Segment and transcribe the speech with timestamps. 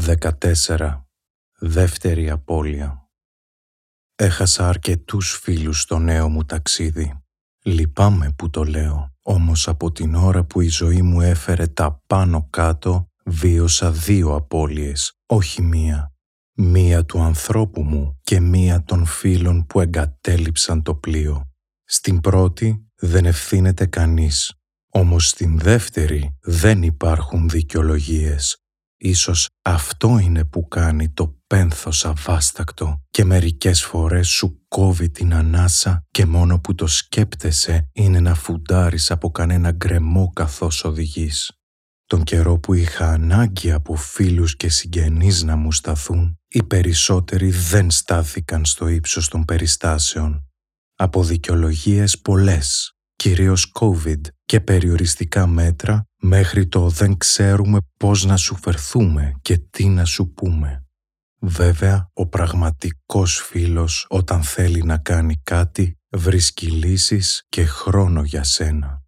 [0.00, 1.04] 14.
[1.58, 3.02] Δεύτερη απώλεια
[4.14, 7.22] Έχασα αρκετούς φίλους στο νέο μου ταξίδι.
[7.62, 12.46] Λυπάμαι που το λέω, όμως από την ώρα που η ζωή μου έφερε τα πάνω
[12.50, 16.14] κάτω, βίωσα δύο απώλειες, όχι μία.
[16.52, 21.50] Μία του ανθρώπου μου και μία των φίλων που εγκατέλειψαν το πλοίο.
[21.84, 24.54] Στην πρώτη δεν ευθύνεται κανείς,
[24.88, 28.56] όμως στην δεύτερη δεν υπάρχουν δικαιολογίες.
[29.04, 36.06] Ίσως αυτό είναι που κάνει το πένθος αβάστακτο και μερικές φορές σου κόβει την ανάσα
[36.10, 41.52] και μόνο που το σκέπτεσαι είναι να φουντάρεις από κανένα γκρεμό καθώς οδηγείς.
[42.06, 47.90] Τον καιρό που είχα ανάγκη από φίλους και συγγενείς να μου σταθούν, οι περισσότεροι δεν
[47.90, 50.46] στάθηκαν στο ύψος των περιστάσεων.
[50.94, 58.56] Από δικαιολογίες πολλές, κυρίως COVID και περιοριστικά μέτρα, μέχρι το δεν ξέρουμε πώς να σου
[58.56, 60.86] φερθούμε και τι να σου πούμε.
[61.38, 69.01] Βέβαια, ο πραγματικός φίλος όταν θέλει να κάνει κάτι, βρίσκει λύσεις και χρόνο για σένα.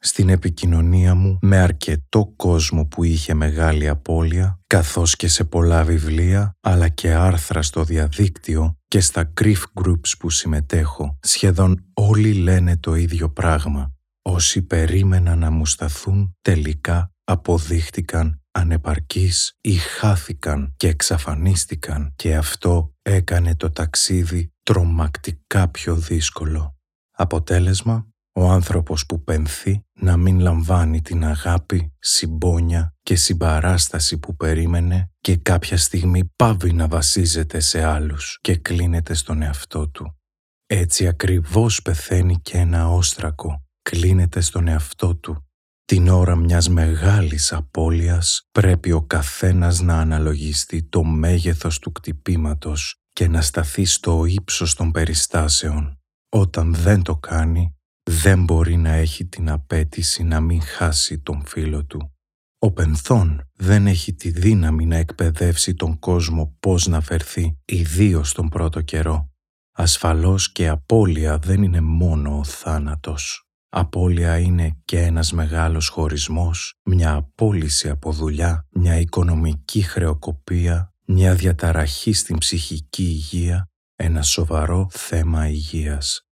[0.00, 6.56] Στην επικοινωνία μου με αρκετό κόσμο που είχε μεγάλη απώλεια, καθώς και σε πολλά βιβλία,
[6.60, 12.94] αλλά και άρθρα στο διαδίκτυο και στα grief groups που συμμετέχω, σχεδόν όλοι λένε το
[12.94, 13.92] ίδιο πράγμα.
[14.22, 23.56] Όσοι περίμεναν να μου σταθούν, τελικά αποδείχτηκαν ανεπαρκείς ή χάθηκαν και εξαφανίστηκαν και αυτό έκανε
[23.56, 26.76] το ταξίδι τρομακτικά πιο δύσκολο.
[27.10, 28.06] Αποτέλεσμα,
[28.38, 35.36] ο άνθρωπος που πενθεί να μην λαμβάνει την αγάπη, συμπόνια και συμπαράσταση που περίμενε και
[35.36, 40.18] κάποια στιγμή πάβει να βασίζεται σε άλλους και κλείνεται στον εαυτό του.
[40.66, 45.48] Έτσι ακριβώς πεθαίνει και ένα όστρακο, κλείνεται στον εαυτό του.
[45.84, 53.28] Την ώρα μιας μεγάλης απώλειας πρέπει ο καθένας να αναλογιστεί το μέγεθος του κτυπήματος και
[53.28, 56.00] να σταθεί στο ύψος των περιστάσεων.
[56.28, 57.77] Όταν δεν το κάνει,
[58.10, 62.12] δεν μπορεί να έχει την απέτηση να μην χάσει τον φίλο του.
[62.58, 68.48] Ο πενθόν δεν έχει τη δύναμη να εκπαιδεύσει τον κόσμο πώς να φερθεί, ιδίως τον
[68.48, 69.30] πρώτο καιρό.
[69.72, 73.48] Ασφαλώς και απώλεια δεν είναι μόνο ο θάνατος.
[73.68, 82.12] Απώλεια είναι και ένας μεγάλος χωρισμός, μια απόλυση από δουλειά, μια οικονομική χρεοκοπία, μια διαταραχή
[82.12, 86.27] στην ψυχική υγεία, ένα σοβαρό θέμα υγείας.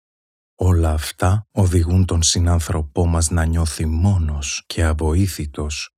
[0.58, 5.90] Όλα αυτά οδηγούν τον συνάνθρωπό μας να νιώθει μόνος και αβοήθητος.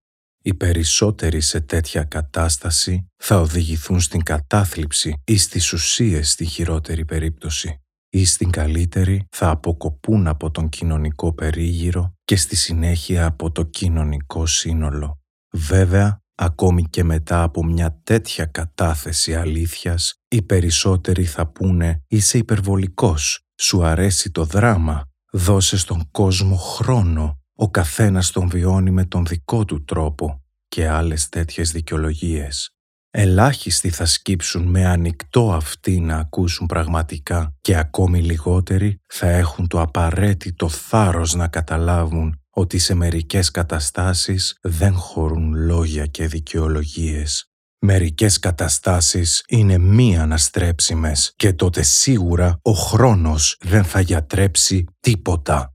[0.42, 7.80] Οι περισσότεροι σε τέτοια κατάσταση θα οδηγηθούν στην κατάθλιψη ή στις ουσίες στη χειρότερη περίπτωση
[8.10, 14.46] ή στην καλύτερη θα αποκοπούν από τον κοινωνικό περίγυρο και στη συνέχεια από το κοινωνικό
[14.46, 15.20] σύνολο.
[15.50, 23.40] Βέβαια, ακόμη και μετά από μια τέτοια κατάθεση αλήθειας, οι περισσότεροι θα πούνε «Είσαι υπερβολικός,
[23.60, 29.64] σου αρέσει το δράμα, δώσε στον κόσμο χρόνο, ο καθένας τον βιώνει με τον δικό
[29.64, 32.70] του τρόπο» και άλλες τέτοιες δικαιολογίες.
[33.10, 39.80] Ελάχιστοι θα σκύψουν με ανοιχτό αυτοί να ακούσουν πραγματικά και ακόμη λιγότεροι θα έχουν το
[39.80, 47.50] απαραίτητο θάρρος να καταλάβουν ότι σε μερικές καταστάσεις δεν χωρούν λόγια και δικαιολογίες.
[47.78, 55.74] Μερικές καταστάσεις είναι μη αναστρέψιμες και τότε σίγουρα ο χρόνος δεν θα γιατρέψει τίποτα.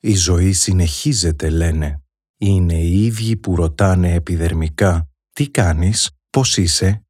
[0.00, 2.02] Η ζωή συνεχίζεται λένε.
[2.38, 7.04] Είναι οι ίδιοι που ρωτάνε επιδερμικά «Τι κάνεις» πώς είσαι,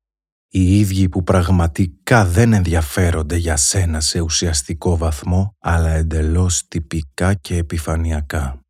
[0.49, 7.57] οι ίδιοι που πραγματικά δεν ενδιαφέρονται για σένα σε ουσιαστικό βαθμό, αλλά εντελώς τυπικά και
[7.57, 8.62] επιφανειακά.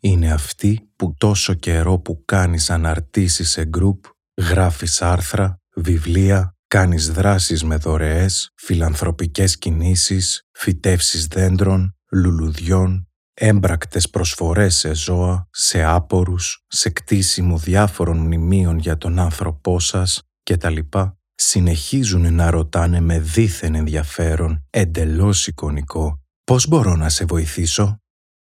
[0.00, 4.04] Είναι αυτοί που τόσο καιρό που κάνεις αναρτήσεις σε γκρουπ,
[4.36, 14.94] γράφεις άρθρα, βιβλία, κάνεις δράσεις με δωρεές, φιλανθρωπικές κινήσεις, φυτεύσεις δέντρων, λουλουδιών, έμπρακτες προσφορές σε
[14.94, 20.22] ζώα, σε άπορους, σε κτίσιμο διάφορων μνημείων για τον άνθρωπό σας
[20.68, 28.00] λοιπά, συνεχίζουν να ρωτάνε με δίθεν ενδιαφέρον, εντελώς εικονικό, «Πώς μπορώ να σε βοηθήσω»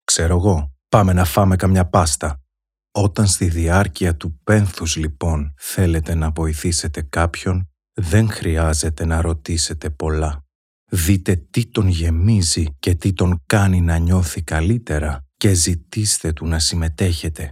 [0.05, 2.43] «Ξέρω εγώ, πάμε να φάμε καμιά πάστα».
[2.93, 10.45] Όταν στη διάρκεια του πένθους λοιπόν θέλετε να βοηθήσετε κάποιον, δεν χρειάζεται να ρωτήσετε πολλά.
[10.93, 16.59] Δείτε τι τον γεμίζει και τι τον κάνει να νιώθει καλύτερα και ζητήστε του να
[16.59, 17.51] συμμετέχετε.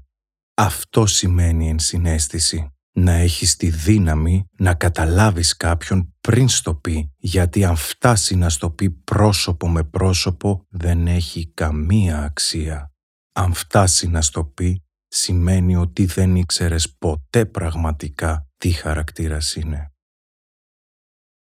[0.54, 2.72] Αυτό σημαίνει ενσυναίσθηση.
[2.92, 8.70] Να έχεις τη δύναμη να καταλάβεις κάποιον πριν στο πει, γιατί αν φτάσει να στο
[8.70, 12.92] πει πρόσωπο με πρόσωπο δεν έχει καμία αξία.
[13.38, 19.92] Αν φτάσει να στο πει, σημαίνει ότι δεν ήξερες ποτέ πραγματικά τι χαρακτήρας είναι.